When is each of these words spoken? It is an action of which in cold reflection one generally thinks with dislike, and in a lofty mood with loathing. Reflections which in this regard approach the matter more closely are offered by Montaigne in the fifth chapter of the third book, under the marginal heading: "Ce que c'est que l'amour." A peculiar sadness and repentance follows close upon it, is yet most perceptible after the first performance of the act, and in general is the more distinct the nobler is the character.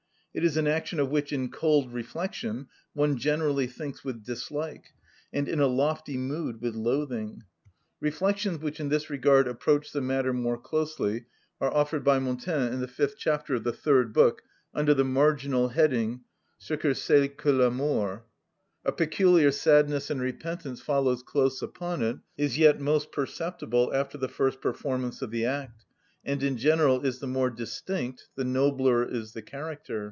It 0.33 0.45
is 0.45 0.55
an 0.55 0.65
action 0.65 0.97
of 1.01 1.09
which 1.09 1.33
in 1.33 1.51
cold 1.51 1.91
reflection 1.91 2.69
one 2.93 3.17
generally 3.17 3.67
thinks 3.67 4.05
with 4.05 4.23
dislike, 4.23 4.93
and 5.33 5.45
in 5.49 5.59
a 5.59 5.67
lofty 5.67 6.15
mood 6.15 6.61
with 6.61 6.73
loathing. 6.73 7.43
Reflections 7.99 8.59
which 8.61 8.79
in 8.79 8.87
this 8.87 9.09
regard 9.09 9.45
approach 9.45 9.91
the 9.91 9.99
matter 9.99 10.31
more 10.31 10.57
closely 10.57 11.25
are 11.59 11.73
offered 11.73 12.05
by 12.05 12.17
Montaigne 12.19 12.73
in 12.73 12.79
the 12.79 12.87
fifth 12.87 13.15
chapter 13.17 13.55
of 13.55 13.65
the 13.65 13.73
third 13.73 14.13
book, 14.13 14.41
under 14.73 14.93
the 14.93 15.03
marginal 15.03 15.67
heading: 15.67 16.21
"Ce 16.57 16.71
que 16.79 16.93
c'est 16.93 17.35
que 17.35 17.51
l'amour." 17.51 18.23
A 18.85 18.93
peculiar 18.93 19.51
sadness 19.51 20.09
and 20.09 20.21
repentance 20.21 20.79
follows 20.81 21.23
close 21.23 21.61
upon 21.61 22.01
it, 22.01 22.19
is 22.37 22.57
yet 22.57 22.79
most 22.79 23.11
perceptible 23.11 23.91
after 23.93 24.17
the 24.17 24.29
first 24.29 24.61
performance 24.61 25.21
of 25.21 25.29
the 25.29 25.43
act, 25.43 25.83
and 26.23 26.41
in 26.41 26.55
general 26.55 27.01
is 27.01 27.19
the 27.19 27.27
more 27.27 27.49
distinct 27.49 28.29
the 28.35 28.45
nobler 28.45 29.03
is 29.03 29.33
the 29.33 29.41
character. 29.41 29.99